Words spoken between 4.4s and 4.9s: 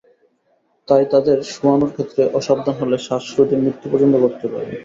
পারে।